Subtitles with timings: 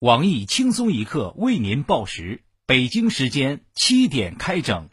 [0.00, 4.88] 网易轻松一刻为您报时，北京时间七点开整。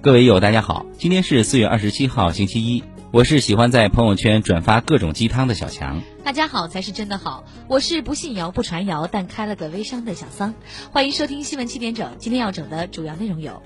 [0.00, 2.82] 各位友，大家好，今天是四月二十七号，星期一。
[3.12, 6.00] 我是喜欢在朋友圈转发各种鸡汤的小强。
[6.22, 10.54] 大家好才是真的好，我是不信谣不传谣，但开了个微商的小桑。
[10.92, 13.64] 欢迎收听新闻七点整，今天要整的主要内容有：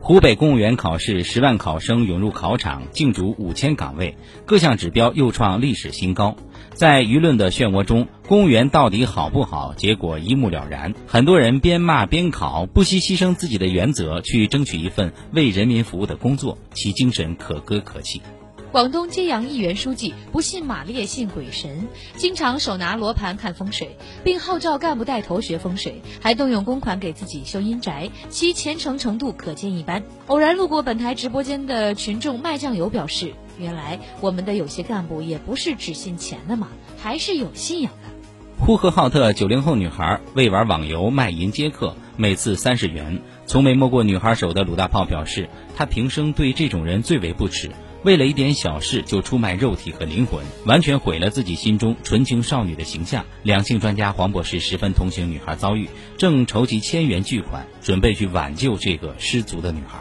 [0.00, 6.36] 湖北公务员考试十万考生涌入考场，竞逐五千岗位，各项指标又创历史新高。
[6.72, 9.74] 在舆论的漩涡中，公务员到底好不好？
[9.74, 10.94] 结果一目了然。
[11.06, 18.22] 很多人边骂边考，不惜牺牲自己的原则去争取一份为人民服务的工作，其精神可歌可泣。
[18.70, 30.02] 广东揭阳一员书记不信马列信鬼神，经常手拿罗盘看风水，并号召干部带头学风水，还动用公款给自己修阴宅，其虔诚程度可见一斑。
[30.26, 38.10] 偶然路过本台直播间的群众卖酱油表示：“原来我们的有些干部也不是只信钱的嘛，还是有信仰的。”
[38.60, 47.70] 呼和浩特九零后女孩为玩网游卖淫接客，每次三十元，从没摸过女孩手的鲁大炮表示，他平生对这种人最为不耻。
[48.04, 53.24] 为了一点小事就出卖肉体和灵魂，完全毁了自己心中纯情少女的形象。
[53.42, 60.00] 两性专家黄博士十分同情女孩遭遇，正筹集千元巨款，准备去挽救这个失足的女孩。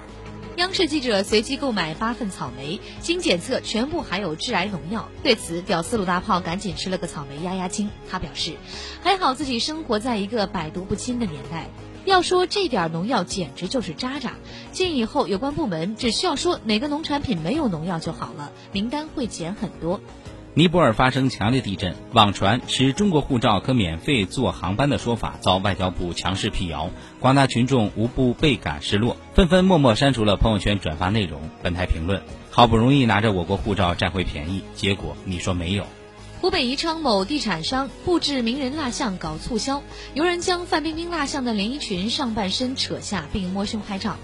[0.58, 5.08] 央视记者随机购买八份草莓，经检测全部含有致癌农药。
[5.22, 7.90] 对此，屌丝鲁大炮赶紧吃了个草莓压压惊。
[8.09, 8.53] 他表示，
[9.03, 11.68] 还好自己生活在一个百毒不侵的年代。
[12.08, 14.31] 要说这点农药简直就是渣渣，
[14.72, 20.00] 建议以后有关部门只需要说哪个农产品没有农药就好了，名单会减很多。
[20.53, 31.41] 尼泊尔发生强烈地震，网传持中国护照可免费坐航班的说法遭外交部强势辟谣，广大群众无不倍感失落，纷纷默默删除了朋友圈转发内容。
[31.62, 35.85] 本台评论：好不容易拿着我国护照占回便宜，结果你说没有。
[36.40, 39.81] 湖北宜昌某地产商布置名人蜡像搞促销，
[40.14, 44.18] 有人将范冰冰蜡像的连衣裙上半身扯下并摸胸拍照。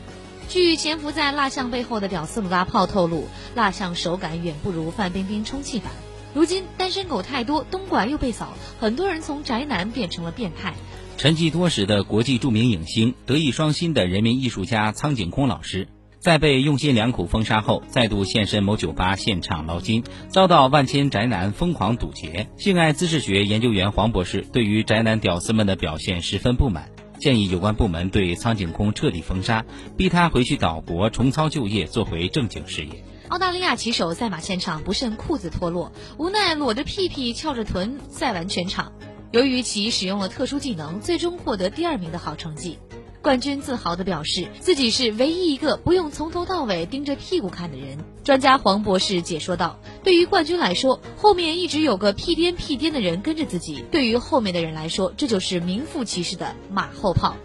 [0.47, 5.91] 据潜伏在蜡像背后的屌丝鲁大炮透露，蜡像手感远不如范冰冰充气版。
[6.35, 10.75] 如今单身狗太多，东莞又被扫，很多人从宅男变成了变态。
[11.18, 15.88] 沉寂多时的国际著名影星、德艺双馨的人民艺术家苍井空老师。
[16.23, 22.47] 在被用心良苦封杀后，再度现身某酒吧现场捞金，遭到万千宅男疯狂堵截。
[22.56, 26.89] 性爱姿势学研究员黄博士对于宅男屌丝们的表现十分不满，
[27.19, 29.66] 建议有关部门对苍井空彻底封杀，
[29.97, 33.03] 逼他回去岛国重操旧业，做回正经事业。
[33.28, 38.94] 澳大利亚骑手赛马现场不慎裤子脱落，无奈裸着屁屁翘着臀赛完全场。
[39.34, 42.79] 由于其使用了特殊技能，最终获得第二名的好成绩。
[43.23, 47.97] 冠军自豪地表示，自己是唯一一个不用从头到尾盯着屁股看的人。
[48.22, 57.38] 专家黄博士解说道：“对于冠军来说，后面一直有个屁颠屁颠的人跟着自己；对于后面的人来说，这就是名副其实的马后炮。”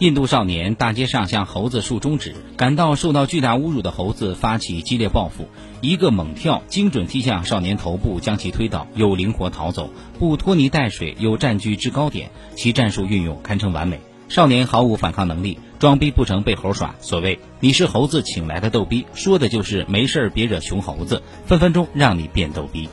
[0.00, 5.46] 印度少年大街上向猴子竖中指，感到受到巨大侮辱的猴子发起激烈报复，
[5.80, 14.00] 一个猛跳，精准踢向少年头部，将其推倒，又灵活逃走，不拖泥带水，又占据制高点，其战术运用堪称完美。
[14.32, 16.94] 少年毫无反抗能力，装逼不成被猴耍。
[17.02, 22.88] 所谓你是猴子请来的逗逼，说的就是没事儿别惹熊猴子，分分钟让你变逗逼。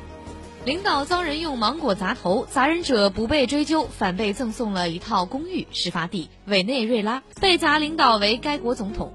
[0.66, 5.66] 领导遭人用芒果砸头，砸人者不被追究，反被赠送了一套公寓。
[5.72, 9.14] 事发地委内瑞拉，被砸领导为该国总统。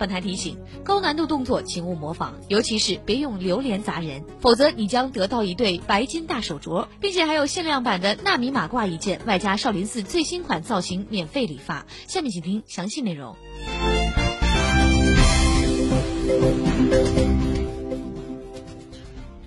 [0.00, 11.84] 本台提醒：高难度动作请勿模仿，尤其是别用榴莲砸人，否则你将得到一对白金大手镯，并且还有限量版的纳米马褂一件，外加少林寺最新款造型免费理发。
[12.06, 13.36] 下面请听详细内容。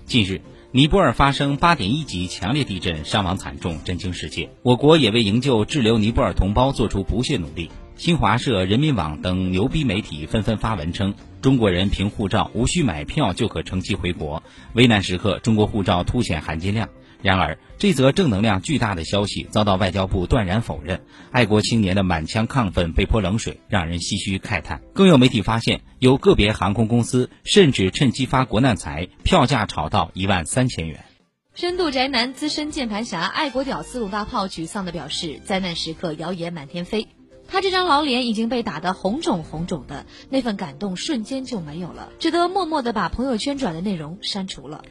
[0.05, 4.51] 近日，尼泊尔发生八点一级强烈地震，伤亡惨重，震惊世界。
[4.61, 7.71] 我国也为营救滞留尼泊尔同胞做出不懈努力。
[7.95, 14.41] 新华社、人民网等牛逼媒体纷纷发文称，中国人凭护照无需买票就可乘机回国。
[14.73, 16.89] 危难时刻，中国护照凸显含金量。
[17.21, 21.05] 然而，这则正能量巨大的消息遭到外交部断然否认。
[21.31, 24.81] 爱国青年的满腔亢奋被泼冷水，让人唏嘘慨叹。
[24.93, 31.05] 更有媒体发现，有个别航空公司甚至趁机发国难财，票价炒到一万三千元。
[31.53, 37.07] 深度宅男、资深键盘侠、爱国屌丝鲁大炮沮丧地表示：“灾难时刻，谣言满天飞。”
[37.47, 44.83] 他这张老脸已经被打得红肿红肿的，那份感动瞬间就没有了，只得默默的把朋友圈转的内容删除了。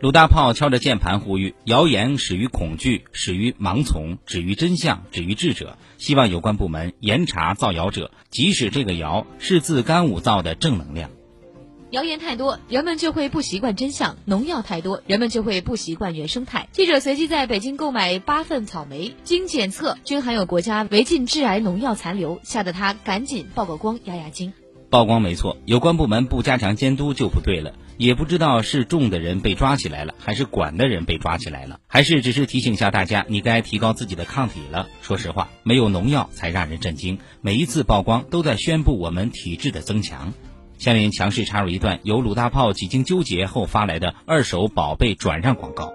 [0.00, 5.76] 鲁大炮敲着键盘呼吁：谣言始于恐惧，始于盲从，止于真相，止于智者。
[5.96, 11.10] 希望有关部门严查造谣者，即使这个谣是自干五造的正能量。
[11.90, 16.68] 谣言太多，人们就会不习惯真相；农药太多，人们就会不习惯原生态。
[16.70, 24.52] 记者随即在北京购买八份草莓，经检测均含有国家违禁致癌农药残留，吓得他赶紧曝个光压压惊。
[24.90, 27.72] 曝光没错，有关部门不加强监督就不对了。
[27.96, 34.88] 也不知道是种的人被抓起来了，还是管的人被抓起来了，还是只是提醒下大家，你该提高自己的抗体了。
[35.02, 37.18] 说实话，没有农药才让人震惊。
[37.40, 40.32] 每一次曝光都在宣布我们体质的增强。
[40.78, 45.92] 下面强势插入一段由鲁大炮几经纠结后发来的二手宝贝转让广告。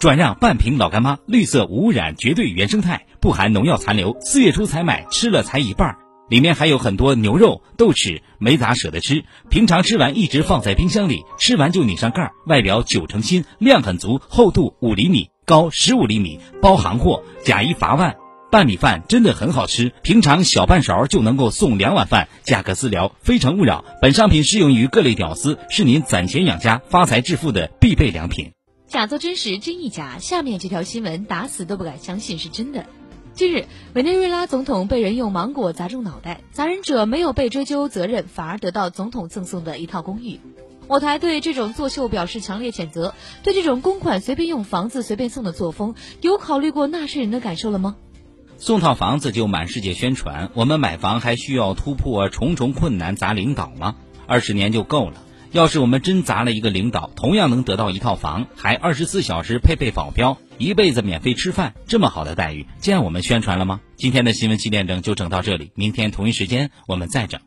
[0.00, 4.16] 转让半瓶老干妈，绿色无污染，绝对原生态，不含农药残留。
[4.20, 5.96] 四月初才买，吃了才一半。
[6.28, 9.24] 里面还有很多牛肉、豆豉，没咋舍得吃。
[9.48, 12.32] 平常吃完一直放在冰箱里，吃完就拧上盖儿。
[12.46, 18.14] 外表九成新，量很足，厚度五厘米，高十五厘米，包行货，假一罚万。
[18.50, 23.84] 拌米饭真的很好吃，平常小半勺就能够送两碗饭，价格私聊，非诚勿扰。
[24.00, 28.52] 本商品适用于各类屌丝，是您攒钱养家、发财致富的必备良品。
[28.86, 30.16] 假作真实，真亦假。
[30.18, 32.86] 下面这条新闻打死都不敢相信是真的。
[33.34, 40.40] 近日，委内瑞拉总统被人用芒果砸中脑袋，砸人者没有被追究责任，反而得到总统赠送的一套公寓。
[40.86, 43.12] 我台对这种作秀表示强烈谴责。
[43.42, 47.96] 对这种公款随便用、房子随便送的作风，有考虑过纳税人的感受了吗？
[48.60, 53.94] 送套房子就满世界宣传，我们买房还需要突破重重困难砸领导吗？
[54.26, 55.22] 二十年就够了。
[55.52, 63.80] 要是我们真砸了一个领导，同样能得到一套房，还二十四小时配备保镖，一辈子免费吃饭，这么好的待遇，见我们宣传了吗？
[63.94, 67.40] 今天的新闻七点整就整到这里，明天同一时间我们再整。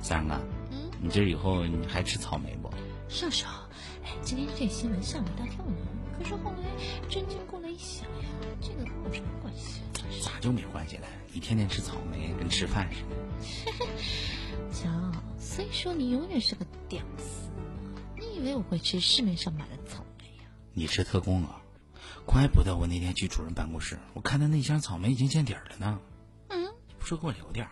[0.00, 0.34] 三哥，
[0.72, 2.70] 嗯，你这以后你还吃草莓不？
[3.14, 3.46] 少少，
[4.02, 5.76] 哎，今天这新闻吓我一大跳呢。
[6.18, 8.26] 可是后来震惊过来一想呀，
[8.60, 9.82] 这个跟我什么关系？
[10.20, 11.06] 咋就没关系了？
[11.32, 13.86] 你天天吃草莓，跟吃饭似的。
[14.74, 14.90] 瞧，
[15.38, 17.48] 所以说你永远是个屌丝。
[18.18, 20.50] 你以为我会吃市面上买的草莓呀？
[20.72, 21.62] 你吃特供啊？
[22.26, 26.00] 怪不得我那天去主任办公室，我看他那箱草莓已经见底了呢。
[26.48, 27.70] 嗯，不说给我留点儿。